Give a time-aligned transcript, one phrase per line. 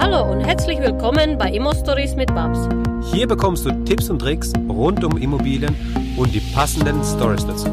[0.00, 2.68] Hallo und herzlich willkommen bei Immo Stories mit Babs.
[3.12, 5.74] Hier bekommst du Tipps und Tricks rund um Immobilien
[6.16, 7.66] und die passenden Stories dazu.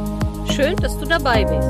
[0.52, 1.68] Schön, dass du dabei bist.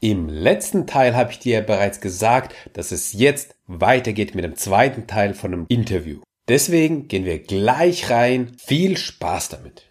[0.00, 5.06] Im letzten Teil habe ich dir bereits gesagt, dass es jetzt weitergeht mit dem zweiten
[5.06, 6.20] Teil von einem Interview.
[6.46, 8.54] Deswegen gehen wir gleich rein.
[8.58, 9.88] Viel Spaß damit.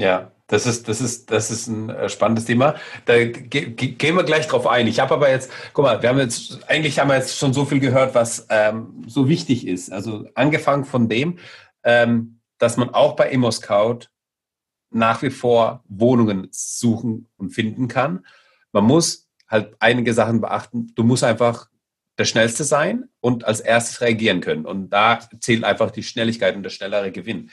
[0.00, 2.74] Ja, das ist, das ist, das ist ein äh, spannendes Thema.
[3.04, 4.88] Da ge ge gehen wir gleich drauf ein.
[4.88, 7.64] Ich habe aber jetzt, guck mal, wir haben jetzt, eigentlich haben wir jetzt schon so
[7.64, 9.92] viel gehört, was ähm, so wichtig ist.
[9.92, 11.38] Also angefangen von dem,
[11.84, 14.08] ähm, dass man auch bei ImmoScout
[14.90, 18.26] nach wie vor Wohnungen suchen und finden kann.
[18.72, 20.92] Man muss halt einige Sachen beachten.
[20.96, 21.68] Du musst einfach
[22.18, 24.66] der Schnellste sein und als erstes reagieren können.
[24.66, 27.50] Und da zählt einfach die Schnelligkeit und der schnellere Gewinn.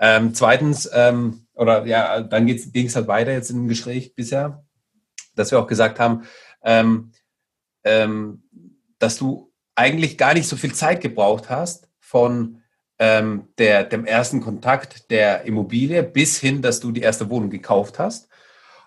[0.00, 4.64] Ähm, zweitens, ähm, oder ja, dann ging es halt weiter jetzt im Gespräch bisher,
[5.36, 6.24] dass wir auch gesagt haben,
[6.62, 7.12] ähm,
[7.84, 8.42] ähm,
[8.98, 12.62] dass du eigentlich gar nicht so viel Zeit gebraucht hast von
[12.98, 17.98] ähm, der, dem ersten Kontakt der Immobilie bis hin, dass du die erste Wohnung gekauft
[17.98, 18.28] hast.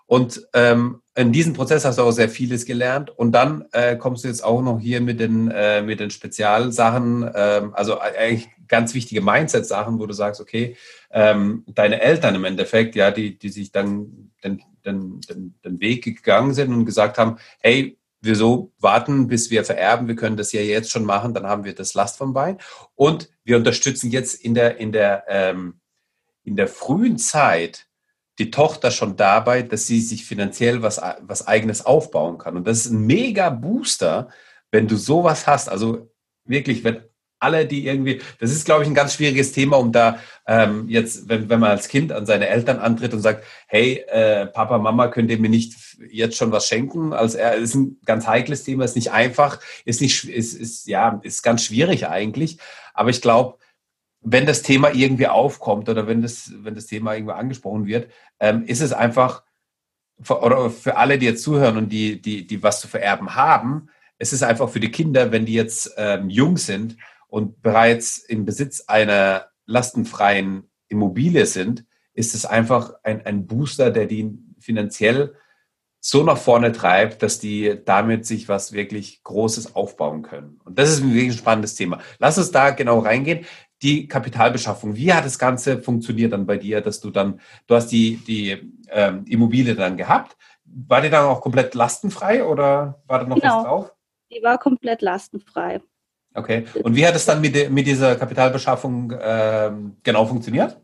[0.07, 3.09] Und ähm, in diesem Prozess hast du auch sehr vieles gelernt.
[3.09, 7.29] Und dann äh, kommst du jetzt auch noch hier mit den, äh, mit den Spezialsachen,
[7.35, 10.75] ähm, also eigentlich ganz wichtige Mindset-Sachen, wo du sagst, okay,
[11.11, 16.03] ähm, deine Eltern im Endeffekt, ja, die, die sich dann den, den, den, den Weg
[16.03, 20.07] gegangen sind und gesagt haben, hey, wieso warten, bis wir vererben?
[20.07, 22.57] Wir können das ja jetzt schon machen, dann haben wir das Last vom Bein.
[22.95, 25.79] Und wir unterstützen jetzt in der, in der, ähm,
[26.43, 27.87] in der frühen Zeit
[28.39, 32.57] die Tochter schon dabei, dass sie sich finanziell was, was eigenes aufbauen kann.
[32.57, 34.29] Und das ist ein mega Booster,
[34.71, 35.69] wenn du sowas hast.
[35.69, 36.09] Also
[36.45, 37.03] wirklich, wenn
[37.43, 41.27] alle, die irgendwie, das ist, glaube ich, ein ganz schwieriges Thema, um da ähm, jetzt,
[41.27, 45.09] wenn, wenn man als Kind an seine Eltern antritt und sagt, hey, äh, Papa, Mama,
[45.09, 45.75] könnt ihr mir nicht
[46.09, 47.13] jetzt schon was schenken?
[47.13, 51.19] Als er ist ein ganz heikles Thema, ist nicht einfach, ist nicht, ist, ist ja,
[51.23, 52.57] ist ganz schwierig eigentlich.
[52.93, 53.57] Aber ich glaube,
[54.23, 58.63] wenn das Thema irgendwie aufkommt oder wenn das, wenn das Thema irgendwie angesprochen wird, ähm,
[58.65, 59.43] ist es einfach,
[60.21, 63.89] für, oder für alle, die jetzt zuhören und die, die, die was zu vererben haben,
[64.17, 66.95] es ist einfach für die Kinder, wenn die jetzt ähm, jung sind
[67.27, 74.05] und bereits im Besitz einer lastenfreien Immobilie sind, ist es einfach ein, ein Booster, der
[74.05, 75.35] die finanziell
[76.05, 80.59] so nach vorne treibt, dass die damit sich was wirklich Großes aufbauen können.
[80.65, 81.99] Und das ist ein wirklich spannendes Thema.
[82.19, 83.45] Lass uns da genau reingehen
[83.83, 84.95] die Kapitalbeschaffung.
[84.95, 88.73] Wie hat das Ganze funktioniert dann bei dir, dass du dann, du hast die, die
[88.89, 90.37] ähm, Immobilie dann gehabt.
[90.65, 93.57] War die dann auch komplett lastenfrei oder war da noch genau.
[93.57, 93.93] was drauf?
[94.31, 95.81] Die war komplett lastenfrei.
[96.33, 96.65] Okay.
[96.81, 100.79] Und wie hat es dann mit, mit dieser Kapitalbeschaffung ähm, genau funktioniert?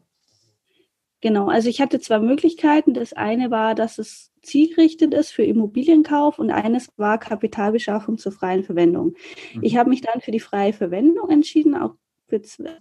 [1.22, 2.94] Genau, also ich hatte zwei Möglichkeiten.
[2.94, 8.64] Das eine war, dass es zielgerichtet ist für Immobilienkauf und eines war Kapitalbeschaffung zur freien
[8.64, 9.16] Verwendung.
[9.54, 9.64] Mhm.
[9.64, 11.96] Ich habe mich dann für die freie Verwendung entschieden, auch
[12.30, 12.78] für zwei,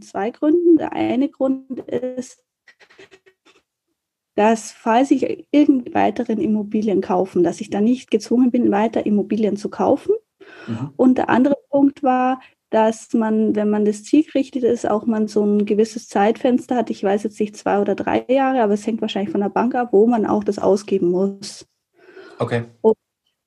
[0.00, 0.78] zwei Gründen.
[0.78, 2.44] Der eine Grund ist,
[4.34, 9.56] dass falls ich irgendeine weiteren Immobilien kaufen, dass ich da nicht gezwungen bin, weiter Immobilien
[9.56, 10.14] zu kaufen.
[10.66, 10.92] Mhm.
[10.96, 12.40] Und der andere Punkt war,
[12.70, 16.88] dass man, wenn man das zielgerichtet ist, auch man so ein gewisses Zeitfenster hat.
[16.88, 19.74] Ich weiß jetzt nicht zwei oder drei Jahre, aber es hängt wahrscheinlich von der Bank
[19.74, 21.66] ab, wo man auch das ausgeben muss.
[22.38, 22.64] Okay.
[22.80, 22.96] Und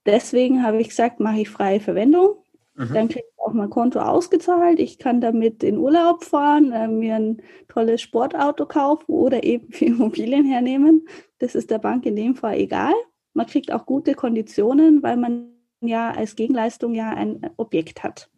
[0.06, 2.36] deswegen habe ich gesagt, mache ich freie Verwendung.
[2.76, 2.94] Mhm.
[2.94, 4.80] Dann kriege auch mein Konto ausgezahlt.
[4.80, 9.86] Ich kann damit in Urlaub fahren, äh, mir ein tolles Sportauto kaufen oder eben für
[9.86, 11.08] Immobilien hernehmen.
[11.40, 12.94] Das ist der Bank in dem Fall egal.
[13.34, 15.52] Man kriegt auch gute Konditionen, weil man
[15.82, 18.30] ja als Gegenleistung ja ein Objekt hat.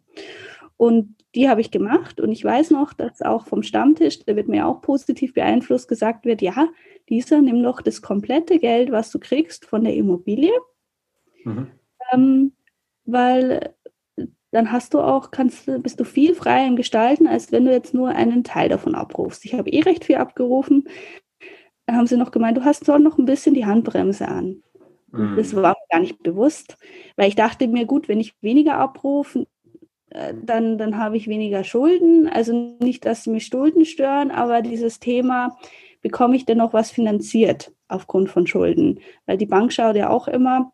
[0.76, 4.48] Und die habe ich gemacht und ich weiß noch, dass auch vom Stammtisch, da wird
[4.48, 6.68] mir auch positiv beeinflusst, gesagt wird, ja,
[7.08, 10.52] dieser, nimm doch das komplette Geld, was du kriegst von der Immobilie,
[11.44, 11.68] mhm.
[12.12, 12.52] ähm,
[13.04, 13.74] weil
[14.50, 17.94] dann hast du auch, kannst, bist du viel freier im Gestalten, als wenn du jetzt
[17.94, 19.44] nur einen Teil davon abrufst.
[19.44, 20.88] Ich habe eh recht viel abgerufen.
[21.86, 24.62] Da haben sie noch gemeint, du hast doch noch ein bisschen die Handbremse an.
[25.12, 25.36] Mhm.
[25.36, 26.76] Das war mir gar nicht bewusst,
[27.16, 29.46] weil ich dachte mir, gut, wenn ich weniger abrufe,
[30.10, 32.28] äh, dann, dann habe ich weniger Schulden.
[32.28, 35.56] Also nicht, dass mich Schulden stören, aber dieses Thema,
[36.00, 39.00] bekomme ich denn noch was finanziert aufgrund von Schulden?
[39.26, 40.72] Weil die Bank schaut ja auch immer,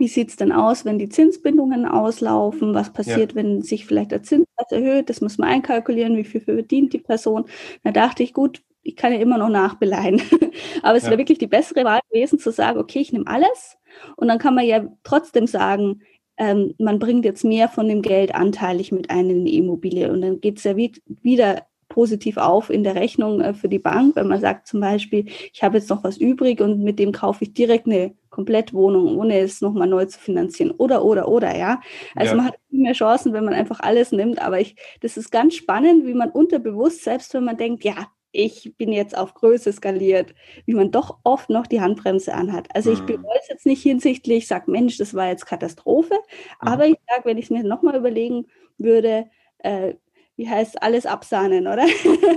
[0.00, 2.74] wie sieht es denn aus, wenn die Zinsbindungen auslaufen?
[2.74, 3.36] Was passiert, ja.
[3.36, 5.08] wenn sich vielleicht der Zinssatz erhöht?
[5.08, 7.44] Das muss man einkalkulieren, wie viel verdient die Person.
[7.84, 10.20] Da dachte ich, gut, ich kann ja immer noch nachbeleihen.
[10.82, 11.10] Aber es ja.
[11.10, 13.76] wäre wirklich die bessere Wahl gewesen, zu sagen, okay, ich nehme alles.
[14.16, 16.00] Und dann kann man ja trotzdem sagen,
[16.38, 20.10] ähm, man bringt jetzt mehr von dem Geld anteilig mit ein in die Immobilie.
[20.10, 23.78] Und dann geht es ja wie, wieder positiv auf in der Rechnung äh, für die
[23.78, 27.12] Bank, wenn man sagt zum Beispiel, ich habe jetzt noch was übrig und mit dem
[27.12, 30.70] kaufe ich direkt eine Komplettwohnung, ohne es nochmal neu zu finanzieren.
[30.70, 31.82] Oder, oder, oder, ja.
[32.14, 32.36] Also ja.
[32.36, 34.40] man hat viel mehr Chancen, wenn man einfach alles nimmt.
[34.40, 38.72] Aber ich, das ist ganz spannend, wie man unterbewusst, selbst wenn man denkt, ja, ich
[38.78, 40.34] bin jetzt auf Größe skaliert,
[40.64, 42.68] wie man doch oft noch die Handbremse anhat.
[42.74, 43.06] Also ich mhm.
[43.06, 46.14] bereue es jetzt nicht hinsichtlich, sage, Mensch, das war jetzt Katastrophe.
[46.14, 46.68] Mhm.
[46.68, 48.46] Aber ich sage, wenn ich es mir nochmal überlegen
[48.78, 49.26] würde,
[49.58, 49.94] äh,
[50.40, 51.84] wie heißt alles absahnen, oder?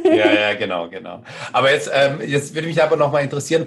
[0.05, 1.23] ja, ja, genau, genau.
[1.53, 3.65] Aber jetzt, ähm, jetzt würde mich aber nochmal interessieren,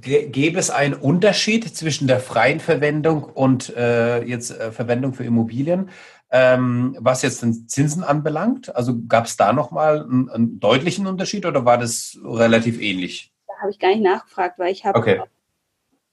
[0.00, 5.90] gäbe es einen Unterschied zwischen der freien Verwendung und äh, jetzt äh, Verwendung für Immobilien?
[6.30, 11.44] Ähm, was jetzt den Zinsen anbelangt, also gab es da nochmal einen, einen deutlichen Unterschied
[11.44, 13.34] oder war das relativ ähnlich?
[13.46, 15.20] Da habe ich gar nicht nachgefragt, weil ich habe okay.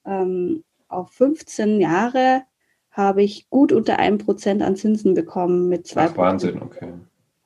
[0.06, 2.44] ähm, auf 15 Jahre
[2.92, 6.92] habe ich gut unter einem Prozent an Zinsen bekommen mit zwei Ach, Wahnsinn, okay.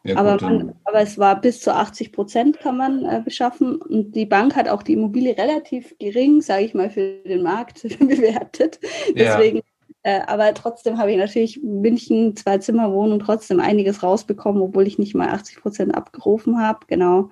[0.05, 4.13] Ja, aber, man, aber, es war bis zu 80 Prozent kann man äh, beschaffen und
[4.13, 8.79] die Bank hat auch die Immobilie relativ gering, sage ich mal, für den Markt bewertet.
[9.15, 9.63] Deswegen ja.
[10.03, 14.85] Äh, aber trotzdem habe ich natürlich München zwei Zimmer wohnen und trotzdem einiges rausbekommen, obwohl
[14.85, 16.79] ich nicht mal 80 Prozent abgerufen habe.
[16.87, 17.31] Genau.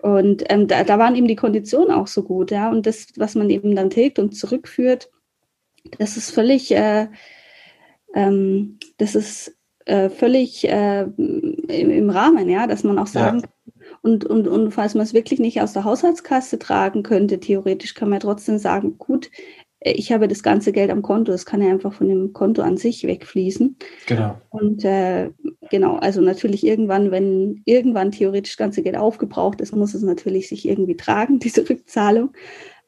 [0.00, 2.68] Und ähm, da, da, waren eben die Konditionen auch so gut, ja.
[2.68, 5.08] Und das, was man eben dann tilgt und zurückführt,
[5.98, 7.08] das ist völlig, äh,
[8.12, 13.48] ähm, das ist äh, völlig äh, im, im, Rahmen, ja, dass man auch sagen ja.
[14.02, 18.10] Und, und, und falls man es wirklich nicht aus der Haushaltskasse tragen könnte, theoretisch kann
[18.10, 19.30] man trotzdem sagen, gut,
[19.80, 22.78] ich habe das ganze Geld am Konto, es kann ja einfach von dem Konto an
[22.78, 23.76] sich wegfließen.
[24.06, 24.40] Genau.
[24.48, 25.30] Und äh,
[25.70, 30.48] genau, also natürlich irgendwann, wenn irgendwann theoretisch das ganze Geld aufgebraucht ist, muss es natürlich
[30.48, 32.32] sich irgendwie tragen, diese Rückzahlung.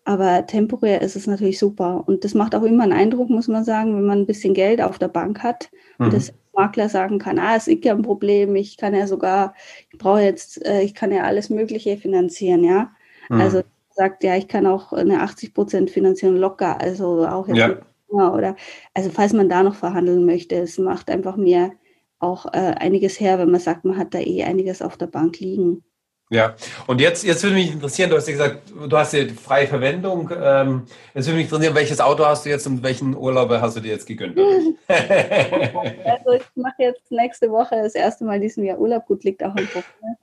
[0.07, 2.05] Aber temporär ist es natürlich super.
[2.07, 4.81] Und das macht auch immer einen Eindruck, muss man sagen, wenn man ein bisschen Geld
[4.81, 5.69] auf der Bank hat
[5.99, 6.07] mhm.
[6.07, 9.55] und das Makler sagen kann, ah, es ist ja ein Problem, ich kann ja sogar,
[9.91, 12.93] ich brauche jetzt, äh, ich kann ja alles Mögliche finanzieren, ja.
[13.29, 13.41] Mhm.
[13.41, 18.33] Also sagt, ja, ich kann auch eine 80 Prozent Finanzierung locker, also auch jetzt ja.
[18.33, 18.55] oder
[18.95, 21.73] also falls man da noch verhandeln möchte, es macht einfach mehr
[22.21, 25.41] auch äh, einiges her, wenn man sagt, man hat da eh einiges auf der Bank
[25.41, 25.83] liegen.
[26.29, 26.57] Ja,
[26.89, 30.29] und jetzt, jetzt würde mich interessieren, du hast ja gesagt, du hast ja freie Verwendung.
[30.37, 30.83] Ähm,
[31.15, 33.93] jetzt würde mich interessieren, welches Auto hast du jetzt und welchen Urlaub hast du dir
[33.93, 34.37] jetzt gegönnt?
[34.89, 39.07] also ich mache jetzt nächste Woche das erste Mal diesen Jahr Urlaub.
[39.07, 40.17] Gut, liegt auch im Programm.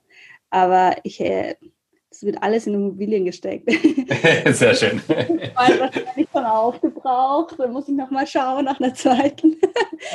[0.50, 1.54] Aber ich, äh,
[2.10, 3.70] es wird alles in Immobilien gesteckt.
[4.52, 5.00] Sehr schön.
[5.08, 7.54] Weil wahrscheinlich schon aufgebraucht.
[7.58, 9.56] Da muss ich nochmal schauen nach einer zweiten.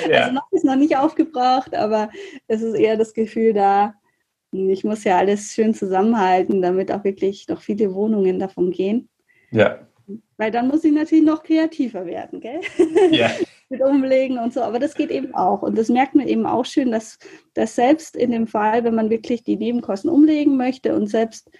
[0.07, 0.21] Ja.
[0.21, 2.09] Also noch ist noch nicht aufgebraucht, aber
[2.47, 3.95] es ist eher das Gefühl da,
[4.51, 9.09] ich muss ja alles schön zusammenhalten, damit auch wirklich noch viele Wohnungen davon gehen.
[9.51, 9.87] Ja.
[10.37, 12.61] Weil dann muss ich natürlich noch kreativer werden, gell?
[13.11, 13.29] Ja.
[13.71, 14.61] Mit Umlegen und so.
[14.61, 15.61] Aber das geht eben auch.
[15.61, 17.19] Und das merkt man eben auch schön, dass,
[17.53, 21.51] dass selbst in dem Fall, wenn man wirklich die Nebenkosten umlegen möchte und selbst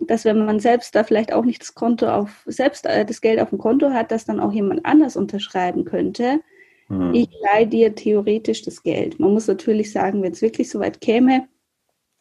[0.00, 3.40] dass wenn man selbst da vielleicht auch nicht das Konto auf, selbst äh, das Geld
[3.40, 6.40] auf dem Konto hat, dass dann auch jemand anders unterschreiben könnte.
[6.86, 7.14] Hm.
[7.14, 9.18] Ich leihe dir theoretisch das Geld.
[9.18, 11.48] Man muss natürlich sagen, wenn es wirklich so weit käme,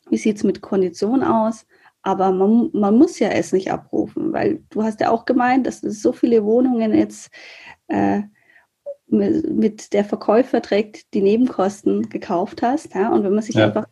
[0.10, 1.66] wie sieht es mit Kondition aus?
[2.02, 5.82] Aber man, man muss ja es nicht abrufen, weil du hast ja auch gemeint, dass
[5.82, 7.30] du so viele Wohnungen jetzt
[7.88, 8.22] äh,
[9.08, 12.94] mit der Verkäufer trägt die Nebenkosten gekauft hast.
[12.94, 13.10] Ja?
[13.10, 13.66] Und wenn man sich ja.
[13.66, 13.88] einfach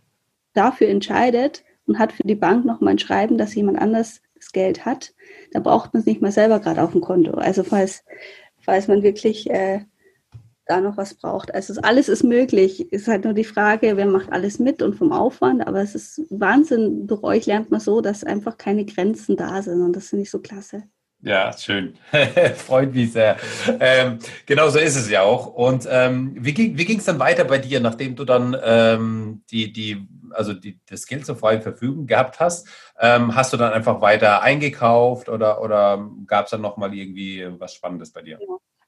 [0.53, 4.85] dafür entscheidet, und hat für die Bank nochmal ein Schreiben, dass jemand anders das Geld
[4.85, 5.13] hat,
[5.51, 7.31] da braucht man es nicht mal selber gerade auf dem Konto.
[7.31, 8.03] Also falls,
[8.59, 9.81] falls man wirklich äh,
[10.65, 11.53] da noch was braucht.
[11.53, 12.91] Also alles ist möglich.
[12.91, 15.65] Ist halt nur die Frage, wer macht alles mit und vom Aufwand.
[15.67, 17.07] Aber es ist Wahnsinn.
[17.07, 19.81] Durch euch lernt man so, dass einfach keine Grenzen da sind.
[19.81, 20.83] Und das finde ich so klasse.
[21.21, 21.95] Ja, schön.
[22.55, 23.37] Freut mich sehr.
[23.79, 25.47] Ähm, genau so ist es ja auch.
[25.47, 29.73] Und ähm, wie ging wie es dann weiter bei dir, nachdem du dann ähm, die,
[29.73, 32.67] die also die, das Geld zur freien Verfügung gehabt hast,
[32.99, 37.73] ähm, hast du dann einfach weiter eingekauft oder, oder gab es dann nochmal irgendwie was
[37.73, 38.37] Spannendes bei dir?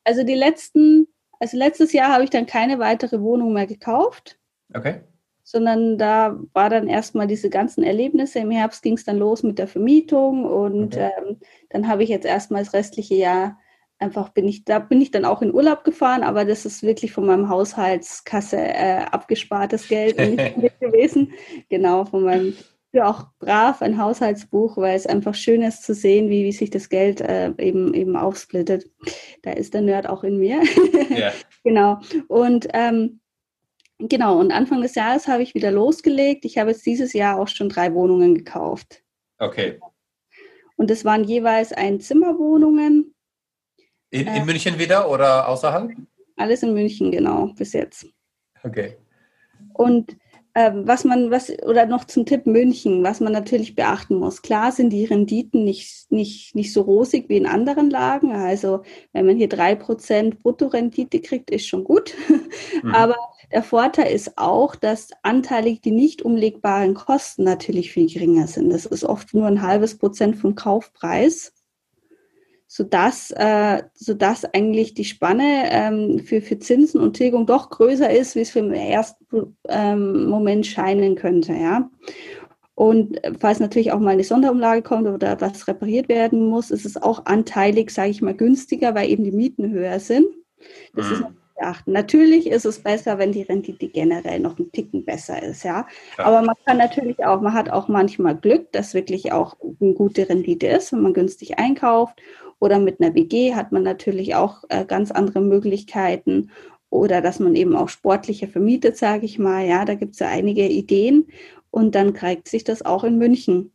[0.03, 1.07] Also die letzten,
[1.39, 4.39] also letztes Jahr habe ich dann keine weitere Wohnung mehr gekauft.
[4.73, 5.01] Okay.
[5.43, 8.39] Sondern da war dann erstmal diese ganzen Erlebnisse.
[8.39, 11.11] Im Herbst ging es dann los mit der Vermietung und okay.
[11.17, 11.37] ähm,
[11.69, 13.57] dann habe ich jetzt erstmal das restliche Jahr
[13.99, 17.11] einfach bin ich, da bin ich dann auch in Urlaub gefahren, aber das ist wirklich
[17.11, 21.33] von meinem Haushaltskasse äh, abgespartes Geld und nicht gewesen.
[21.69, 22.55] Genau, von meinem
[22.91, 26.69] für auch brav ein Haushaltsbuch, weil es einfach schön ist zu sehen, wie, wie sich
[26.69, 28.89] das Geld äh, eben, eben aufsplittet.
[29.41, 30.61] Da ist der Nerd auch in mir.
[31.09, 31.33] Ja.
[31.63, 31.99] genau.
[32.27, 33.21] Und ähm,
[33.97, 36.45] genau, und Anfang des Jahres habe ich wieder losgelegt.
[36.45, 39.01] Ich habe jetzt dieses Jahr auch schon drei Wohnungen gekauft.
[39.39, 39.79] Okay.
[40.75, 43.15] Und das waren jeweils Einzimmerwohnungen
[44.09, 45.91] in, in äh, München wieder oder außerhalb?
[46.37, 48.05] Alles in München, genau, bis jetzt.
[48.63, 48.95] Okay.
[49.73, 50.15] Und
[50.57, 54.41] was man, was, oder noch zum Tipp München, was man natürlich beachten muss.
[54.41, 58.31] Klar sind die Renditen nicht, nicht, nicht so rosig wie in anderen Lagen.
[58.31, 58.81] Also,
[59.13, 62.15] wenn man hier drei Prozent Bruttorendite kriegt, ist schon gut.
[62.83, 62.93] Mhm.
[62.93, 63.15] Aber
[63.51, 68.69] der Vorteil ist auch, dass anteilig die nicht umlegbaren Kosten natürlich viel geringer sind.
[68.69, 71.53] Das ist oft nur ein halbes Prozent vom Kaufpreis
[72.67, 78.35] sodass, äh, sodass eigentlich die Spanne ähm, für, für Zinsen und Tilgung doch größer ist,
[78.35, 81.53] wie es für den ersten ähm, Moment scheinen könnte.
[81.53, 81.89] Ja?
[82.75, 87.01] Und falls natürlich auch mal eine Sonderumlage kommt oder was repariert werden muss, ist es
[87.01, 90.27] auch anteilig, sage ich mal, günstiger, weil eben die Mieten höher sind.
[90.93, 91.13] Das mhm.
[91.13, 91.23] ist
[91.57, 91.91] beachten.
[91.91, 95.87] Natürlich ist es besser, wenn die Rendite generell noch ein Ticken besser ist, ja.
[96.17, 96.25] ja.
[96.25, 100.29] Aber man kann natürlich auch, man hat auch manchmal Glück, dass wirklich auch eine gute
[100.29, 102.21] Rendite ist, wenn man günstig einkauft
[102.59, 106.51] oder mit einer WG hat man natürlich auch äh, ganz andere Möglichkeiten.
[106.89, 109.67] Oder dass man eben auch sportlicher vermietet, sage ich mal.
[109.67, 111.27] Ja, da gibt es ja einige Ideen.
[111.69, 113.71] Und dann kriegt sich das auch in München.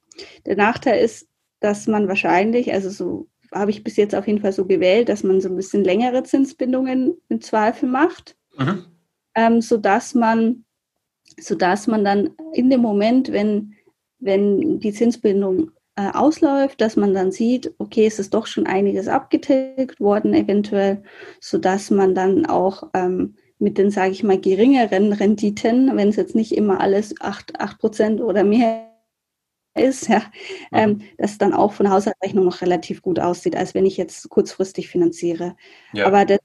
[0.46, 1.28] Der Nachteil ist,
[1.60, 5.22] dass man wahrscheinlich, also so habe ich bis jetzt auf jeden Fall so gewählt, dass
[5.22, 8.86] man so ein bisschen längere Zinsbindungen im Zweifel macht, mhm.
[9.34, 10.64] ähm, sodass man,
[11.38, 13.74] sodass man dann in dem Moment, wenn,
[14.18, 19.08] wenn die Zinsbindung äh, ausläuft, dass man dann sieht, okay, es ist doch schon einiges
[19.08, 21.02] abgetilgt worden, eventuell,
[21.40, 26.34] sodass man dann auch ähm, mit den, sage ich mal, geringeren Renditen, wenn es jetzt
[26.34, 28.88] nicht immer alles 8, 8 Prozent oder mehr
[29.75, 30.18] ist, ja,
[30.70, 30.78] mhm.
[30.78, 34.88] ähm, dass dann auch von Haushaltsrechnung noch relativ gut aussieht, als wenn ich jetzt kurzfristig
[34.88, 35.56] finanziere.
[35.92, 36.06] Ja.
[36.06, 36.40] Aber das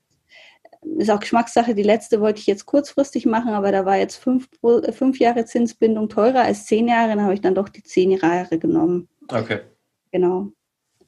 [0.98, 1.76] ist auch Geschmackssache.
[1.76, 4.48] Die letzte wollte ich jetzt kurzfristig machen, aber da war jetzt fünf,
[4.92, 8.60] fünf Jahre Zinsbindung teurer als zehn Jahre, dann habe ich dann doch die zehn Jahre
[8.60, 9.10] genommen.
[9.28, 9.60] Okay.
[10.12, 10.52] Genau.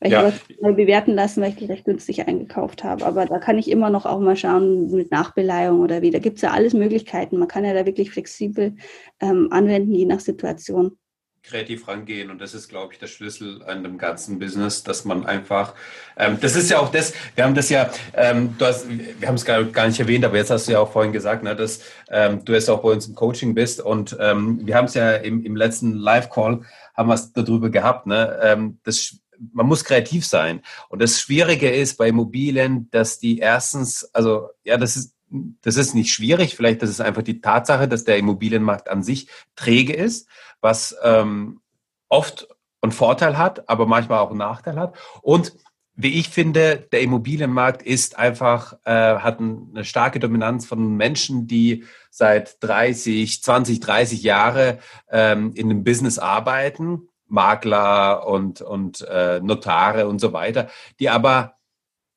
[0.02, 0.30] Weil ja.
[0.30, 3.06] ich mal bewerten lassen, weil ich die recht günstig eingekauft habe.
[3.06, 6.12] Aber da kann ich immer noch auch mal schauen mit Nachbeleihung oder wie.
[6.12, 7.38] Da gibt es ja alles Möglichkeiten.
[7.38, 8.76] Man kann ja da wirklich flexibel
[9.20, 10.98] ähm, anwenden, je nach Situation
[11.44, 12.30] kreativ rangehen.
[12.30, 15.74] Und das ist, glaube ich, der Schlüssel an dem ganzen Business, dass man einfach,
[16.18, 19.36] ähm, das ist ja auch das, wir haben das ja, ähm, du hast, wir haben
[19.36, 21.82] es gar, gar nicht erwähnt, aber jetzt hast du ja auch vorhin gesagt, ne, dass
[22.10, 23.82] ähm, du jetzt auch bei uns im Coaching bist.
[23.82, 26.62] Und ähm, wir haben es ja im, im letzten Live-Call,
[26.96, 29.18] haben wir es darüber gehabt, ne, ähm, das
[29.54, 30.62] man muss kreativ sein.
[30.90, 35.16] Und das Schwierige ist bei Immobilien, dass die erstens, also ja, das ist,
[35.62, 39.28] das ist nicht schwierig, vielleicht das ist einfach die Tatsache, dass der Immobilienmarkt an sich
[39.56, 40.28] träge ist
[40.62, 41.62] was ähm,
[42.10, 42.48] oft
[42.82, 44.96] einen Vorteil hat, aber manchmal auch einen Nachteil hat.
[45.22, 45.54] Und
[46.02, 51.84] wie ich finde, der Immobilienmarkt ist einfach, äh, hat eine starke Dominanz von Menschen, die
[52.10, 60.08] seit 30, 20, 30 Jahre ähm, in dem Business arbeiten, Makler und, und äh, Notare
[60.08, 60.70] und so weiter,
[61.02, 61.56] die aber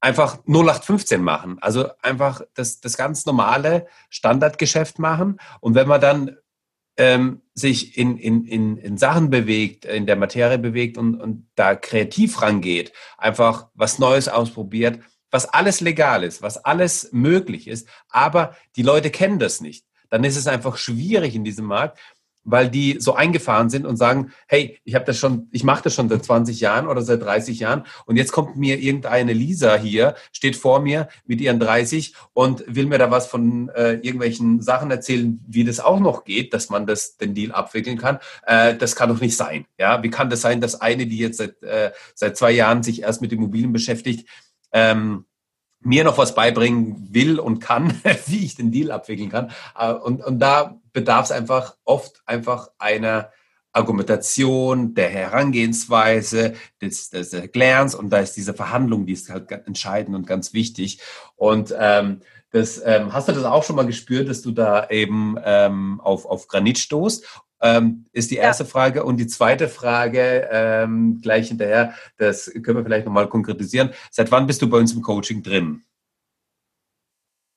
[0.01, 1.59] einfach 0815 machen.
[1.61, 5.41] Also einfach das, das ganz normale Standardgeschäft machen.
[5.61, 6.37] Und wenn man dann
[6.97, 11.75] ähm, sich in, in, in, in Sachen bewegt, in der Materie bewegt und, und da
[11.75, 18.55] kreativ rangeht, einfach was Neues ausprobiert, was alles legal ist, was alles möglich ist, aber
[18.77, 19.87] die Leute kennen das nicht.
[20.11, 21.99] Dann ist es einfach schwierig in diesem Markt
[22.45, 25.95] weil die so eingefahren sind und sagen, hey, ich habe das schon, ich mache das
[25.95, 30.15] schon seit 20 Jahren oder seit 30 Jahren und jetzt kommt mir irgendeine Lisa hier,
[30.33, 34.91] steht vor mir mit ihren 30 und will mir da was von äh, irgendwelchen Sachen
[34.91, 38.19] erzählen, wie das auch noch geht, dass man das den Deal abwickeln kann.
[38.47, 39.67] Äh, das kann doch nicht sein.
[39.79, 43.03] Ja, wie kann das sein, dass eine, die jetzt seit äh, seit zwei Jahren sich
[43.03, 44.29] erst mit Immobilien beschäftigt,
[44.73, 45.25] ähm,
[45.83, 49.51] mir noch was beibringen will und kann, wie ich den Deal abwickeln kann.
[49.79, 53.31] Äh, und, und da bedarf es einfach oft einfach einer
[53.73, 60.15] Argumentation, der Herangehensweise, des, des Erklärens und da ist diese Verhandlung, die ist halt entscheidend
[60.15, 61.01] und ganz wichtig.
[61.37, 62.21] Und ähm,
[62.51, 66.27] das, ähm, hast du das auch schon mal gespürt, dass du da eben ähm, auf,
[66.27, 67.27] auf Granit stoßt?
[67.63, 68.71] Ähm, ist die erste ja.
[68.71, 69.05] Frage.
[69.05, 73.91] Und die zweite Frage ähm, gleich hinterher, das können wir vielleicht nochmal konkretisieren.
[74.11, 75.83] Seit wann bist du bei uns im Coaching drin?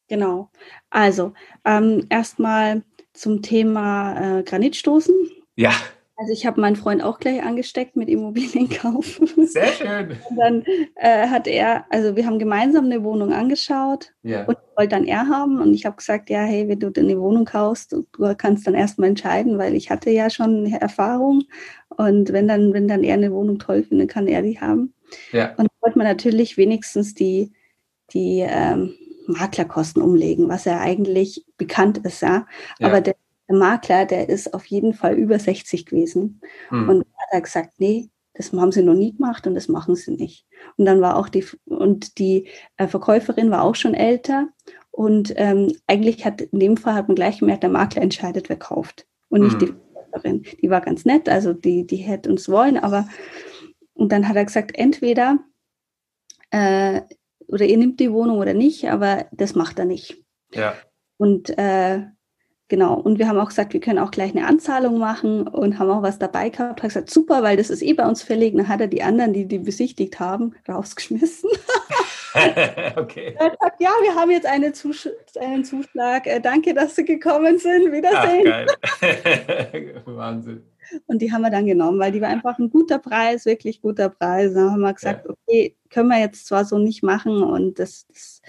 [0.07, 0.51] Genau.
[0.89, 1.33] Also
[1.63, 2.83] ähm, erstmal
[3.13, 5.15] zum Thema äh, Granitstoßen.
[5.55, 5.71] Ja.
[6.17, 9.19] Also ich habe meinen Freund auch gleich angesteckt mit Immobilienkauf.
[9.37, 10.11] Sehr schön.
[10.29, 10.63] Und dann
[10.95, 14.45] äh, hat er, also wir haben gemeinsam eine Wohnung angeschaut ja.
[14.45, 15.59] und wollte dann er haben.
[15.59, 18.05] Und ich habe gesagt, ja, hey, wenn du eine Wohnung kaufst, du
[18.37, 21.43] kannst dann erstmal entscheiden, weil ich hatte ja schon Erfahrung.
[21.89, 24.93] Und wenn dann, wenn dann er eine Wohnung toll findet, kann er die haben.
[25.33, 25.53] Ja.
[25.57, 27.51] Und wollte man natürlich wenigstens die,
[28.13, 28.95] die ähm,
[29.27, 32.45] Maklerkosten umlegen, was ja eigentlich bekannt ist, ja.
[32.79, 32.87] ja.
[32.87, 33.15] Aber der,
[33.47, 36.41] der, Makler, der ist auf jeden Fall über 60 gewesen.
[36.69, 36.89] Hm.
[36.89, 40.11] Und hat er gesagt, nee, das haben sie noch nie gemacht und das machen sie
[40.11, 40.45] nicht.
[40.77, 42.47] Und dann war auch die, und die
[42.77, 44.49] äh, Verkäuferin war auch schon älter.
[44.91, 48.57] Und ähm, eigentlich hat in dem Fall hat man gleich gemerkt, der Makler entscheidet, wer
[48.57, 49.05] kauft.
[49.29, 49.59] und nicht mhm.
[49.59, 49.73] die
[50.11, 50.45] Verkäuferin.
[50.61, 53.07] Die war ganz nett, also die, die hätte uns wollen, aber
[53.93, 55.39] und dann hat er gesagt, entweder
[56.51, 57.01] äh,
[57.47, 60.23] oder ihr nimmt die Wohnung oder nicht, aber das macht er nicht.
[60.53, 60.75] Ja.
[61.17, 62.03] Und äh,
[62.67, 65.91] Genau, und wir haben auch gesagt, wir können auch gleich eine Anzahlung machen und haben
[65.91, 66.81] auch was dabei gehabt.
[66.81, 68.55] Hat gesagt, super, weil das ist eh bei uns fällig.
[68.55, 71.51] Dann hat er die anderen, die die besichtigt haben, rausgeschmissen.
[72.95, 73.35] okay.
[73.37, 75.07] Er hat gesagt, ja, wir haben jetzt eine Zus
[75.39, 76.25] einen Zuschlag.
[76.25, 77.91] Äh, danke, dass Sie gekommen sind.
[77.91, 78.67] Wiedersehen.
[78.81, 80.01] Ach, geil.
[80.05, 80.63] Wahnsinn.
[81.05, 84.09] Und die haben wir dann genommen, weil die war einfach ein guter Preis, wirklich guter
[84.09, 84.55] Preis.
[84.55, 85.31] Dann haben wir gesagt, ja.
[85.31, 88.41] okay, können wir jetzt zwar so nicht machen und das, das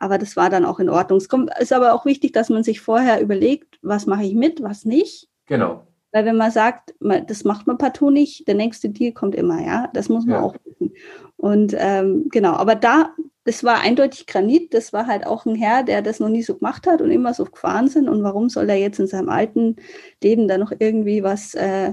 [0.00, 1.18] aber das war dann auch in Ordnung.
[1.18, 4.62] Es kommt, ist aber auch wichtig, dass man sich vorher überlegt, was mache ich mit,
[4.62, 5.28] was nicht.
[5.46, 5.86] Genau.
[6.12, 9.88] Weil wenn man sagt, das macht man partout nicht, der nächste Deal kommt immer, ja.
[9.92, 10.42] Das muss man ja.
[10.42, 10.92] auch wissen.
[11.36, 13.10] Und ähm, genau, aber da,
[13.44, 16.56] das war eindeutig Granit, das war halt auch ein Herr, der das noch nie so
[16.56, 18.08] gemacht hat und immer so gefahren sind.
[18.08, 19.76] Und warum soll er jetzt in seinem alten
[20.22, 21.92] Leben da noch irgendwie was äh,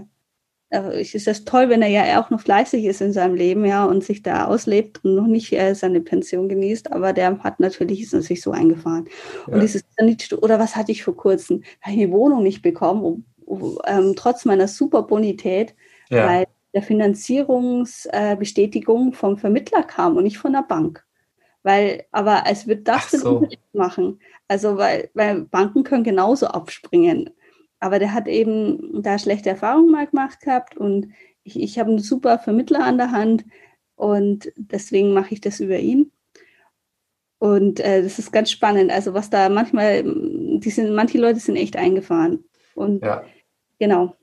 [0.81, 4.03] ist das toll, wenn er ja auch noch fleißig ist in seinem Leben, ja, und
[4.03, 8.13] sich da auslebt und noch nicht äh, seine Pension genießt, aber der hat natürlich, ist
[8.13, 9.07] natürlich so eingefahren.
[9.47, 9.53] Ja.
[9.53, 9.83] Und dieses,
[10.41, 11.61] oder was hatte ich vor kurzem?
[11.81, 15.75] Habe ich die Wohnung nicht bekommen, um, um, ähm, trotz meiner super Bonität,
[16.09, 16.27] ja.
[16.27, 21.05] weil der Finanzierungsbestätigung äh, vom Vermittler kam und nicht von der Bank.
[21.61, 23.17] Weil, aber es wird das so.
[23.17, 24.19] den Unterschied machen.
[24.47, 27.29] Also, weil, weil Banken können genauso abspringen.
[27.83, 31.09] Aber der hat eben da schlechte Erfahrungen mal gemacht gehabt und
[31.43, 33.43] ich, ich habe einen super Vermittler an der Hand
[33.97, 36.09] und deswegen mache ich das über ihn.
[37.39, 38.89] Und äh, das ist ganz spannend.
[38.89, 42.45] Also was da manchmal, die sind, manche Leute sind echt eingefahren.
[42.73, 43.25] Und ja.
[43.79, 44.15] genau.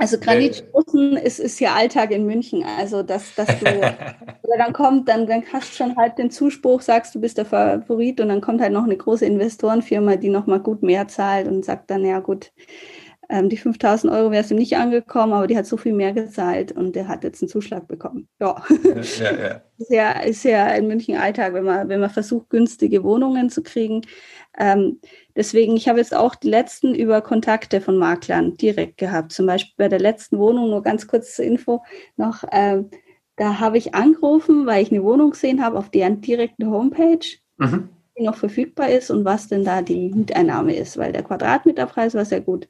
[0.00, 2.64] Also Granitstoßen ist, ist ja Alltag in München.
[2.64, 3.66] Also, dass, dass du,
[4.42, 7.44] oder dann kommt, dann, dann hast du schon halt den Zuspruch, sagst, du bist der
[7.44, 11.66] Favorit und dann kommt halt noch eine große Investorenfirma, die nochmal gut mehr zahlt und
[11.66, 12.50] sagt dann, ja gut,
[13.30, 16.12] ähm, die 5000 Euro wäre es ihm nicht angekommen, aber die hat so viel mehr
[16.12, 18.28] gezahlt und der hat jetzt einen Zuschlag bekommen.
[18.40, 18.62] Ja,
[19.20, 19.62] ja, ja.
[19.78, 23.62] ist, ja ist ja in München Alltag, wenn man, wenn man versucht, günstige Wohnungen zu
[23.62, 24.02] kriegen.
[24.58, 24.98] Ähm,
[25.36, 29.30] deswegen, ich habe jetzt auch die letzten über Kontakte von Maklern direkt gehabt.
[29.30, 31.84] Zum Beispiel bei der letzten Wohnung, nur ganz kurz zur Info
[32.16, 32.90] noch, ähm,
[33.36, 37.24] da habe ich angerufen, weil ich eine Wohnung gesehen habe auf deren direkten Homepage,
[37.58, 37.90] mhm.
[38.18, 42.24] die noch verfügbar ist und was denn da die Mieteinnahme ist, weil der Quadratmeterpreis war
[42.24, 42.68] sehr gut.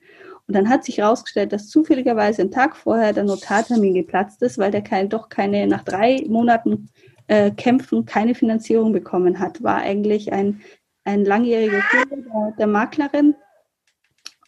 [0.50, 4.72] Und dann hat sich herausgestellt, dass zufälligerweise einen Tag vorher der Notartermin geplatzt ist, weil
[4.72, 6.88] der kein, doch keine, nach drei Monaten
[7.28, 9.62] äh, Kämpfen keine Finanzierung bekommen hat.
[9.62, 10.60] War eigentlich ein
[11.04, 13.34] ein langjähriger Kunde der, der Maklerin.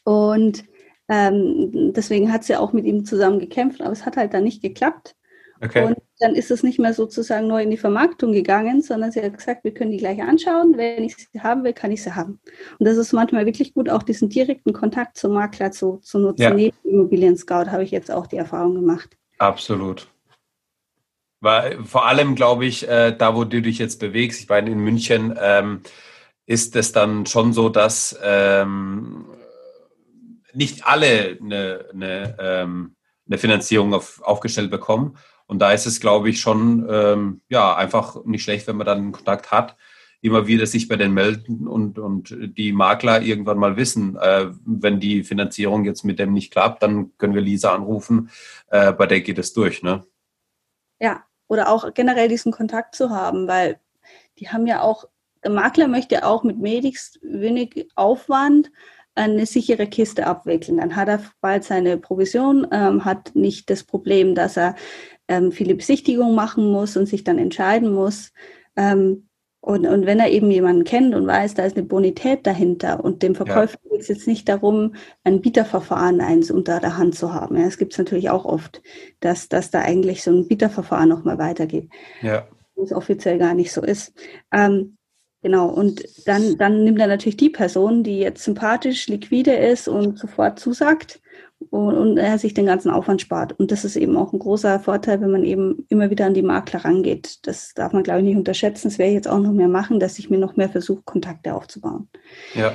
[0.04, 0.64] Und
[1.08, 4.62] ähm, deswegen hat sie auch mit ihm zusammen gekämpft, aber es hat halt dann nicht
[4.62, 5.16] geklappt.
[5.62, 5.84] Okay.
[5.84, 9.36] Und dann ist es nicht mehr sozusagen neu in die Vermarktung gegangen, sondern sie hat
[9.36, 10.76] gesagt, wir können die gleich anschauen.
[10.76, 12.40] Wenn ich sie haben will, kann ich sie haben.
[12.78, 16.42] Und das ist manchmal wirklich gut, auch diesen direkten Kontakt zum Makler zu, zu nutzen.
[16.42, 16.52] Ja.
[16.52, 19.16] Neben Immobilien Scout habe ich jetzt auch die Erfahrung gemacht.
[19.38, 20.08] Absolut.
[21.40, 24.78] Weil vor allem, glaube ich, äh, da, wo du dich jetzt bewegst, ich meine in
[24.78, 25.82] München, ähm,
[26.46, 29.26] ist es dann schon so, dass ähm,
[30.52, 32.96] nicht alle eine, eine, ähm,
[33.26, 35.16] eine Finanzierung auf, aufgestellt bekommen.
[35.52, 38.98] Und da ist es, glaube ich, schon ähm, ja einfach nicht schlecht, wenn man dann
[38.98, 39.76] einen Kontakt hat,
[40.22, 44.98] immer wieder sich bei den melden und, und die Makler irgendwann mal wissen, äh, wenn
[44.98, 48.30] die Finanzierung jetzt mit dem nicht klappt, dann können wir Lisa anrufen,
[48.68, 50.02] äh, bei der geht es durch, ne?
[50.98, 53.78] Ja, oder auch generell diesen Kontakt zu haben, weil
[54.38, 55.04] die haben ja auch
[55.44, 58.70] der Makler möchte auch mit möglichst wenig Aufwand
[59.14, 60.78] eine sichere Kiste abwickeln.
[60.78, 64.74] Dann hat er bald seine Provision, ähm, hat nicht das Problem, dass er
[65.32, 68.32] ähm, viele Besichtigungen machen muss und sich dann entscheiden muss.
[68.76, 69.28] Ähm,
[69.60, 73.22] und, und wenn er eben jemanden kennt und weiß, da ist eine Bonität dahinter und
[73.22, 73.90] dem Verkäufer ja.
[73.90, 77.56] geht es jetzt nicht darum, ein Bieterverfahren eins unter der Hand zu haben.
[77.56, 78.82] Ja, das gibt es natürlich auch oft,
[79.20, 81.88] dass, dass da eigentlich so ein Bieterverfahren nochmal weitergeht.
[82.22, 82.48] Ja.
[82.74, 84.12] Was offiziell gar nicht so ist.
[84.52, 84.96] Ähm,
[85.44, 90.16] Genau, und dann, dann nimmt er natürlich die Person, die jetzt sympathisch, liquide ist und
[90.16, 91.20] sofort zusagt
[91.70, 93.58] und, und, er sich den ganzen Aufwand spart.
[93.58, 96.42] Und das ist eben auch ein großer Vorteil, wenn man eben immer wieder an die
[96.42, 97.46] Makler rangeht.
[97.46, 98.88] Das darf man, glaube ich, nicht unterschätzen.
[98.88, 101.54] Das werde ich jetzt auch noch mehr machen, dass ich mir noch mehr versuche, Kontakte
[101.54, 102.08] aufzubauen.
[102.54, 102.72] Ja.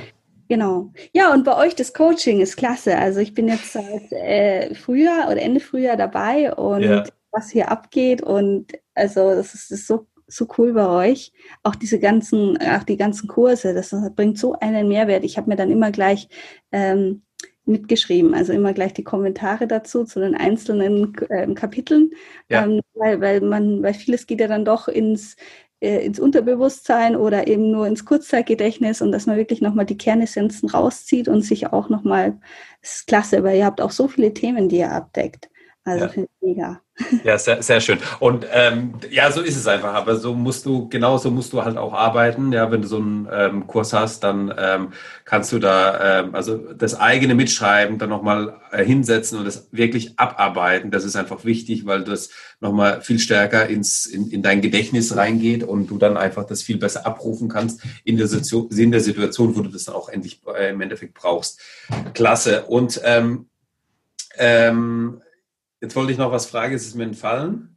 [0.48, 0.92] Genau.
[1.12, 2.96] Ja, und bei euch das Coaching ist klasse.
[2.96, 7.04] Also ich bin jetzt seit äh, Frühjahr oder Ende Frühjahr dabei und ja.
[7.30, 11.32] was hier abgeht und also das ist, das ist so so cool bei euch.
[11.62, 15.24] Auch diese ganzen, auch die ganzen Kurse, das bringt so einen Mehrwert.
[15.24, 16.28] Ich habe mir dann immer gleich
[16.70, 17.22] ähm,
[17.68, 22.10] mitgeschrieben, also immer gleich die Kommentare dazu zu den einzelnen äh, Kapiteln,
[22.50, 22.64] ja.
[22.64, 25.36] ähm, weil, weil man, weil vieles geht ja dann doch ins
[25.80, 30.68] äh, ins Unterbewusstsein oder eben nur ins Kurzzeitgedächtnis und dass man wirklich nochmal die Kernessenzen
[30.68, 32.40] rauszieht und sich auch nochmal,
[32.82, 35.48] das ist klasse, weil ihr habt auch so viele Themen, die ihr abdeckt.
[35.84, 36.10] Also ja.
[36.10, 36.80] finde ich mega.
[37.24, 37.98] Ja, sehr, sehr schön.
[38.18, 39.94] Und ähm, ja, so ist es einfach.
[39.94, 42.52] Aber so musst du, genauso musst du halt auch arbeiten.
[42.52, 44.92] Ja, wenn du so einen ähm, Kurs hast, dann ähm,
[45.24, 50.18] kannst du da ähm, also das eigene Mitschreiben dann nochmal äh, hinsetzen und das wirklich
[50.18, 50.90] abarbeiten.
[50.90, 52.30] Das ist einfach wichtig, weil das
[52.60, 56.78] nochmal viel stärker ins, in, in dein Gedächtnis reingeht und du dann einfach das viel
[56.78, 60.40] besser abrufen kannst in der, Situation, in der Situation, wo du das dann auch endlich
[60.46, 61.60] äh, im Endeffekt brauchst.
[62.14, 62.64] Klasse.
[62.64, 63.46] Und ähm,
[64.36, 65.20] ähm,
[65.80, 67.76] Jetzt wollte ich noch was fragen, es ist mir entfallen.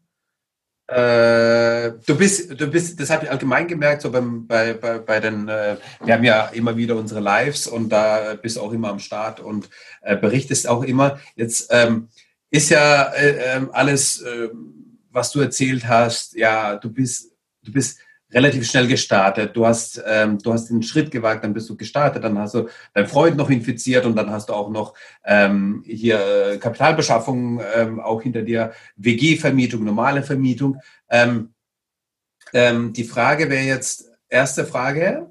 [0.87, 5.19] Äh, du bist, du bist, das habe ich allgemein gemerkt, so beim, bei, bei, bei
[5.21, 8.99] den, äh, wir haben ja immer wieder unsere Lives und da bist auch immer am
[8.99, 9.69] Start und
[10.01, 11.19] äh, berichtest auch immer.
[11.35, 12.09] Jetzt ähm,
[12.49, 17.31] ist ja äh, ähm, alles, ähm, was du erzählt hast, ja, du bist,
[17.63, 17.99] du bist
[18.33, 19.55] relativ schnell gestartet.
[19.55, 22.67] Du hast, ähm, du hast den Schritt gewagt, dann bist du gestartet, dann hast du
[22.93, 24.93] deinen Freund noch infiziert und dann hast du auch noch
[25.25, 26.19] ähm, hier
[26.53, 30.77] äh, Kapitalbeschaffung ähm, auch hinter dir, WG-Vermietung, normale Vermietung.
[31.09, 31.53] Ähm,
[32.53, 35.29] ähm, die Frage wäre jetzt, erste Frage,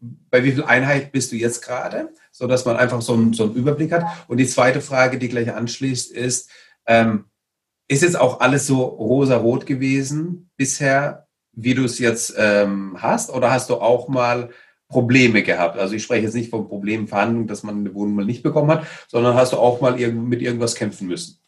[0.00, 3.44] bei wie viel Einheit bist du jetzt gerade, so dass man einfach so einen, so
[3.44, 4.04] einen Überblick hat.
[4.28, 6.50] Und die zweite Frage, die gleich anschließt, ist,
[6.86, 7.24] ähm,
[7.88, 11.27] ist jetzt auch alles so rosa-rot gewesen bisher
[11.60, 14.50] wie du es jetzt ähm, hast, oder hast du auch mal
[14.88, 15.76] Probleme gehabt?
[15.76, 18.70] Also ich spreche jetzt nicht von Problemen, Verhandlungen, dass man eine Wohnung mal nicht bekommen
[18.70, 21.40] hat, sondern hast du auch mal mit irgendwas kämpfen müssen?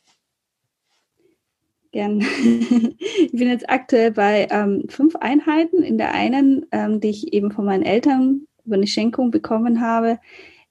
[1.92, 2.24] Gern.
[3.22, 5.82] Ich bin jetzt aktuell bei ähm, fünf Einheiten.
[5.82, 10.18] In der einen, ähm, die ich eben von meinen Eltern über eine Schenkung bekommen habe,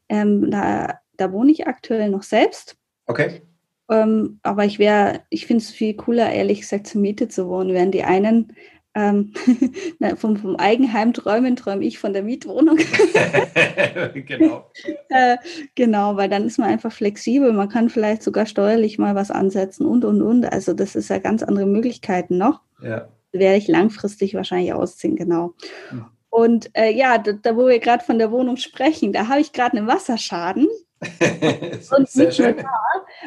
[0.09, 2.75] ähm, da, da wohne ich aktuell noch selbst.
[3.05, 3.41] Okay.
[3.89, 7.73] Ähm, aber ich wäre, ich finde es viel cooler, ehrlich gesagt, zur Miete zu wohnen,
[7.73, 8.53] während die einen
[8.95, 9.33] ähm,
[10.15, 12.77] vom, vom Eigenheim träumen, träume ich von der Mietwohnung.
[14.13, 14.69] genau.
[15.09, 15.37] äh,
[15.75, 17.53] genau, weil dann ist man einfach flexibel.
[17.53, 20.45] Man kann vielleicht sogar steuerlich mal was ansetzen und, und, und.
[20.45, 22.61] Also das ist ja ganz andere Möglichkeiten noch.
[22.81, 23.07] Ja.
[23.31, 25.53] Werde ich langfristig wahrscheinlich ausziehen, genau.
[25.89, 26.05] Hm.
[26.31, 29.51] Und äh, ja, da, da, wo wir gerade von der Wohnung sprechen, da habe ich
[29.51, 30.67] gerade einen Wasserschaden.
[31.91, 32.69] und nicht nur da.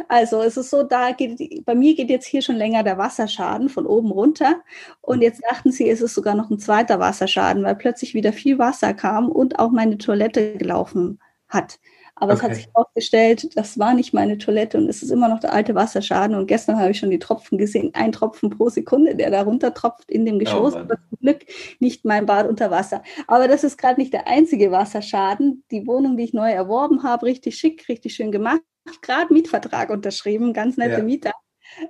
[0.08, 3.68] Also es ist so, da geht, bei mir geht jetzt hier schon länger der Wasserschaden
[3.68, 4.62] von oben runter.
[5.00, 5.22] Und mhm.
[5.22, 8.94] jetzt dachten sie, es ist sogar noch ein zweiter Wasserschaden, weil plötzlich wieder viel Wasser
[8.94, 11.78] kam und auch meine Toilette gelaufen hat.
[12.14, 12.40] Aber okay.
[12.40, 15.53] es hat sich aufgestellt, das war nicht meine Toilette und es ist immer noch der
[15.53, 16.37] alte Wasserschaden.
[16.37, 19.75] Und gestern habe ich schon die Tropfen gesehen, ein Tropfen pro Sekunde, der da runter
[19.75, 20.75] tropft in dem oh Geschoss.
[20.75, 21.46] Oh aber zum Glück
[21.81, 23.03] nicht mein Bad unter Wasser.
[23.27, 25.64] Aber das ist gerade nicht der einzige Wasserschaden.
[25.70, 28.62] Die Wohnung, die ich neu erworben habe, richtig schick, richtig schön gemacht,
[29.01, 31.03] gerade Mietvertrag unterschrieben, ganz nette ja.
[31.03, 31.33] Mieter.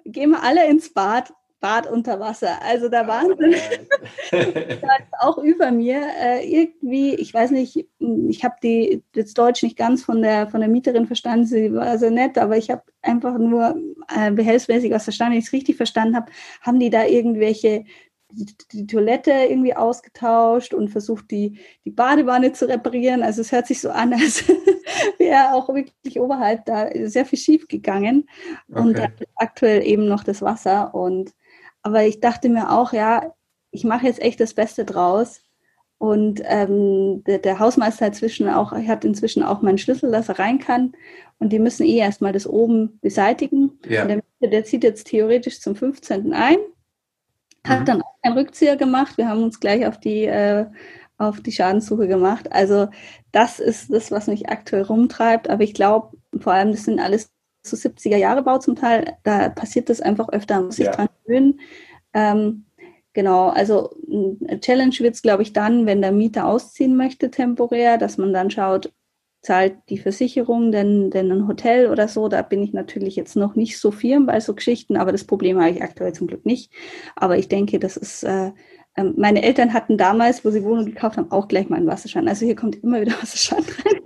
[0.05, 2.61] Gehen wir alle ins Bad, Bad unter Wasser.
[2.61, 3.55] Also der Wahnsinn.
[5.20, 6.03] auch über mir.
[6.20, 10.61] Äh, irgendwie, ich weiß nicht, ich habe die das Deutsch nicht ganz von der von
[10.61, 11.46] der Mieterin verstanden.
[11.46, 13.81] Sie war sehr nett, aber ich habe einfach nur
[14.14, 15.35] äh, behelfsmäßig was verstanden.
[15.35, 17.85] Wenn ich es richtig verstanden habe, haben die da irgendwelche
[18.35, 23.22] die, die, Toilette irgendwie ausgetauscht und versucht, die, die Badewanne zu reparieren.
[23.22, 24.48] Also es hört sich so an, als
[25.18, 28.27] wäre auch wirklich oberhalb da sehr viel schief gegangen.
[28.68, 28.81] Okay.
[28.81, 29.01] Und
[29.37, 30.94] aktuell eben noch das Wasser.
[30.94, 31.35] Und
[31.83, 33.35] aber ich dachte mir auch, ja,
[33.71, 35.42] ich mache jetzt echt das Beste draus.
[35.99, 40.59] Und ähm, der, der, Hausmeister inzwischen auch, hat inzwischen auch meinen Schlüssel, dass er rein
[40.59, 40.95] kann.
[41.38, 43.79] Und die müssen eh erstmal das oben beseitigen.
[43.88, 44.05] Ja.
[44.07, 46.33] Der, der, zieht jetzt theoretisch zum 15.
[46.33, 46.57] ein.
[47.64, 47.85] Hat mhm.
[47.85, 49.16] dann auch einen Rückzieher gemacht.
[49.16, 50.66] Wir haben uns gleich auf die, äh,
[51.18, 52.51] auf die Schadenssuche gemacht.
[52.53, 52.88] Also
[53.31, 55.49] das ist das, was mich aktuell rumtreibt.
[55.49, 57.31] Aber ich glaube, vor allem, das sind alles
[57.62, 60.92] so 70er Jahre Bau zum Teil, da passiert das einfach öfter, muss ich ja.
[60.92, 61.61] dran gewöhnen.
[62.12, 62.64] Ähm,
[63.12, 67.98] genau, also eine Challenge wird es, glaube ich, dann, wenn der Mieter ausziehen möchte temporär,
[67.98, 68.92] dass man dann schaut,
[69.42, 72.29] zahlt die Versicherung denn, denn ein Hotel oder so.
[72.29, 75.59] Da bin ich natürlich jetzt noch nicht so firm bei so Geschichten, aber das Problem
[75.61, 76.72] habe ich aktuell zum Glück nicht.
[77.16, 78.53] Aber ich denke, das ist äh,
[78.96, 82.29] ähm, meine Eltern hatten damals, wo sie Wohnung gekauft haben, auch gleich mal einen Wasserschein.
[82.29, 84.01] Also hier kommt immer wieder Wasserschein rein.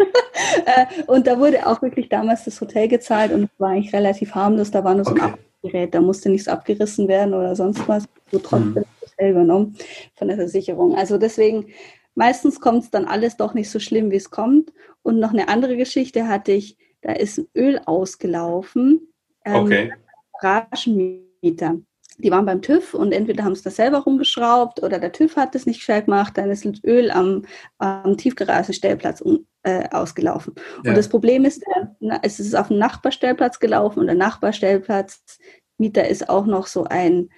[0.66, 4.70] Äh, und da wurde auch wirklich damals das Hotel gezahlt und war eigentlich relativ harmlos.
[4.70, 5.35] Da war nur so ein okay.
[5.62, 8.04] Abgerät, da musste nichts abgerissen werden oder sonst was.
[8.30, 8.74] So trotzdem mhm.
[8.74, 9.76] das Hotel übernommen
[10.14, 10.96] von der Versicherung.
[10.96, 11.66] Also deswegen,
[12.14, 14.72] meistens kommt es dann alles doch nicht so schlimm, wie es kommt.
[15.02, 19.12] Und noch eine andere Geschichte hatte ich, da ist Öl ausgelaufen.
[19.44, 19.92] Ähm, okay.
[20.40, 21.76] Garagenmieter
[22.18, 25.55] die waren beim TÜV und entweder haben sie das selber rumgeschraubt oder der TÜV hat
[25.55, 27.42] das nicht gescheit gemacht, dann ist das Öl am,
[27.79, 29.22] am Tiefgaragenstellplatz
[29.62, 30.55] äh, ausgelaufen.
[30.85, 30.90] Ja.
[30.90, 35.38] Und das Problem ist, äh, es ist auf dem Nachbarstellplatz gelaufen und der Nachbarstellplatz,
[35.79, 37.29] Mieter ist auch noch so ein,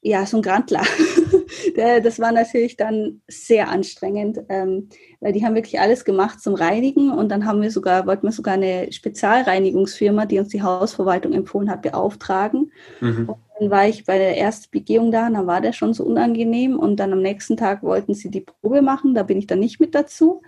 [0.00, 0.82] ja, so ein Grandler.
[2.02, 4.88] das war natürlich dann sehr anstrengend, ähm,
[5.20, 8.32] weil die haben wirklich alles gemacht zum Reinigen und dann haben wir sogar, wollten wir
[8.32, 12.72] sogar eine Spezialreinigungsfirma, die uns die Hausverwaltung empfohlen hat, beauftragen.
[13.00, 13.34] Mhm.
[13.62, 16.76] Und dann war ich bei der ersten Begehung da, dann war der schon so unangenehm
[16.76, 19.78] und dann am nächsten Tag wollten sie die Probe machen, da bin ich dann nicht
[19.78, 20.42] mit dazu.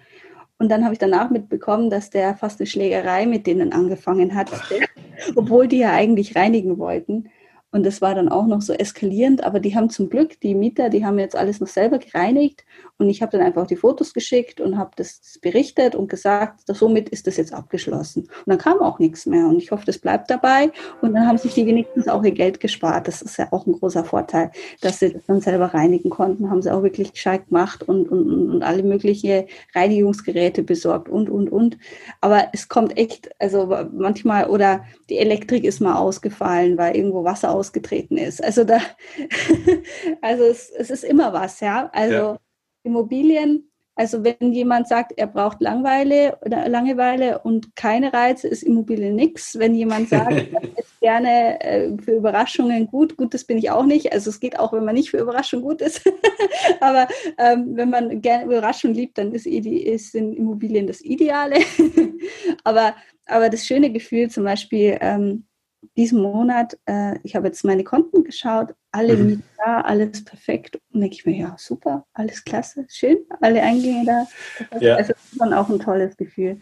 [0.58, 4.50] Und dann habe ich danach mitbekommen, dass der fast eine Schlägerei mit denen angefangen hat,
[5.36, 7.30] obwohl die ja eigentlich reinigen wollten.
[7.74, 10.90] Und das war dann auch noch so eskalierend, aber die haben zum Glück, die Mieter,
[10.90, 12.64] die haben jetzt alles noch selber gereinigt
[12.98, 17.08] und ich habe dann einfach die Fotos geschickt und habe das berichtet und gesagt, somit
[17.08, 18.22] ist das jetzt abgeschlossen.
[18.22, 21.36] Und dann kam auch nichts mehr und ich hoffe, das bleibt dabei und dann haben
[21.36, 23.08] sich die wenigstens auch ihr Geld gespart.
[23.08, 26.62] Das ist ja auch ein großer Vorteil, dass sie das dann selber reinigen konnten, haben
[26.62, 31.76] sie auch wirklich gescheit gemacht und, und, und alle möglichen Reinigungsgeräte besorgt und, und, und.
[32.20, 37.50] Aber es kommt echt, also manchmal, oder die Elektrik ist mal ausgefallen, weil irgendwo Wasser
[37.50, 38.44] aus ausgetreten ist.
[38.44, 38.78] Also da,
[40.20, 41.90] also es, es ist immer was, ja.
[41.92, 42.38] Also ja.
[42.82, 49.14] Immobilien, also wenn jemand sagt, er braucht Langweile oder Langeweile und keine Reize, ist Immobilien
[49.14, 49.58] nichts.
[49.58, 53.84] Wenn jemand sagt, er ist gerne äh, für Überraschungen gut, gut, das bin ich auch
[53.84, 54.12] nicht.
[54.12, 56.02] Also es geht auch, wenn man nicht für Überraschungen gut ist.
[56.80, 61.56] Aber ähm, wenn man gerne Überraschungen liebt, dann ist, ist sind Immobilien das Ideale.
[62.64, 62.94] aber,
[63.26, 65.46] aber das schöne Gefühl zum Beispiel, ähm,
[65.96, 69.42] diesen Monat, äh, ich habe jetzt meine Konten geschaut, alle mhm.
[69.58, 70.78] da, alles perfekt.
[70.92, 74.78] Und denke ich mir, ja, super, alles klasse, schön, alle Eingänge da.
[74.80, 74.96] Ja.
[74.96, 76.58] Also das ist dann auch ein tolles Gefühl.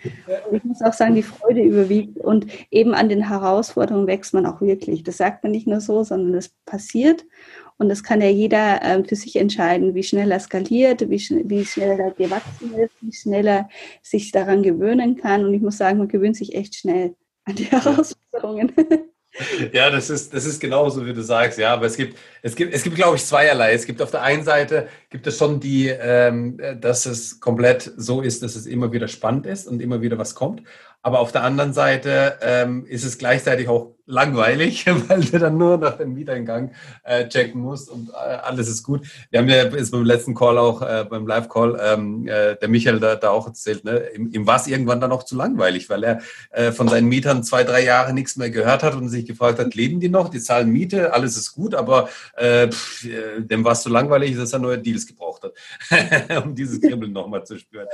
[0.49, 4.47] Und ich muss auch sagen, die Freude überwiegt und eben an den Herausforderungen wächst man
[4.47, 5.03] auch wirklich.
[5.03, 7.25] Das sagt man nicht nur so, sondern es passiert.
[7.79, 11.49] Und das kann ja jeder äh, für sich entscheiden, wie schnell er skaliert, wie, schn
[11.51, 13.69] wie schnell er gewachsen ist, wie schnell er
[14.03, 15.45] sich daran gewöhnen kann.
[15.45, 18.73] Und ich muss sagen, man gewöhnt sich echt schnell an die Herausforderungen.
[19.73, 21.73] Ja, das ist, das ist genauso, wie du sagst, ja.
[21.73, 23.73] Aber es gibt, es gibt, es gibt, glaube ich, zweierlei.
[23.73, 28.21] Es gibt auf der einen Seite gibt es schon die, ähm, dass es komplett so
[28.21, 30.63] ist, dass es immer wieder spannend ist und immer wieder was kommt.
[31.03, 35.79] Aber auf der anderen Seite ähm, ist es gleichzeitig auch langweilig, weil du dann nur
[35.79, 36.73] nach dem Mieteingang
[37.03, 39.07] äh, checken musst und äh, alles ist gut.
[39.31, 43.01] Wir haben ja jetzt beim letzten Call auch, äh, beim Live-Call, ähm, äh, der Michael
[43.01, 44.05] da, da auch erzählt, ne?
[44.15, 46.21] ihm, ihm war es irgendwann dann auch zu langweilig, weil er
[46.51, 49.75] äh, von seinen Mietern zwei, drei Jahre nichts mehr gehört hat und sich gefragt hat,
[49.75, 53.73] leben die noch, die zahlen Miete, alles ist gut, aber äh, pff, äh, dem war
[53.73, 57.87] es zu langweilig, dass er neue Deals gebraucht hat, um dieses Kribbeln nochmal zu spüren.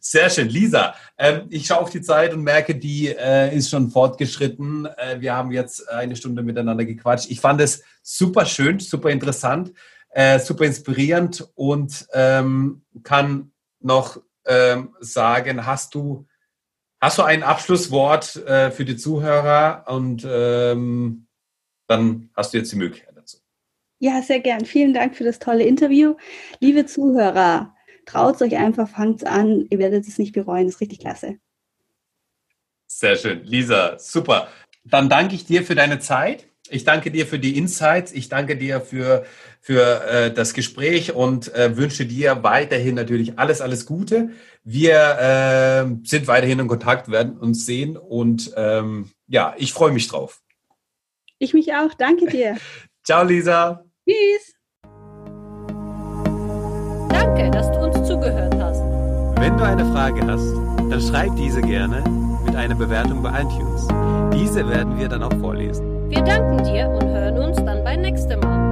[0.00, 0.48] Sehr schön.
[0.48, 4.86] Lisa, ähm, ich schaue auf die Zeit und merke, die äh, ist schon fortgeschritten.
[4.86, 7.30] Äh, wir haben jetzt eine Stunde miteinander gequatscht.
[7.30, 9.72] Ich fand es super schön, super interessant,
[10.10, 16.26] äh, super inspirierend und ähm, kann noch ähm, sagen, hast du,
[17.00, 21.26] hast du ein Abschlusswort äh, für die Zuhörer und ähm,
[21.88, 23.38] dann hast du jetzt die Möglichkeit dazu.
[23.98, 24.64] Ja, sehr gern.
[24.64, 26.14] Vielen Dank für das tolle Interview.
[26.60, 27.74] Liebe Zuhörer,
[28.04, 29.66] traut euch einfach, fangt an.
[29.70, 30.66] Ihr werdet es nicht bereuen.
[30.66, 31.38] Das ist richtig klasse.
[32.86, 33.42] Sehr schön.
[33.44, 34.48] Lisa, super.
[34.90, 36.46] Dann danke ich dir für deine Zeit.
[36.68, 38.12] Ich danke dir für die Insights.
[38.12, 39.24] Ich danke dir für,
[39.60, 44.30] für äh, das Gespräch und äh, wünsche dir weiterhin natürlich alles, alles Gute.
[44.64, 50.08] Wir äh, sind weiterhin in Kontakt, werden uns sehen und ähm, ja, ich freue mich
[50.08, 50.40] drauf.
[51.38, 51.94] Ich mich auch.
[51.94, 52.56] Danke dir.
[53.04, 53.84] Ciao, Lisa.
[54.08, 54.54] Tschüss.
[57.10, 58.80] Danke, dass du uns zugehört hast.
[59.38, 60.52] Wenn du eine Frage hast,
[60.90, 62.02] dann schreib diese gerne
[62.44, 63.86] mit einer Bewertung bei iTunes.
[64.36, 66.10] Diese werden wir dann auch vorlesen.
[66.10, 68.65] Wir danken dir und hören uns dann beim nächsten Mal.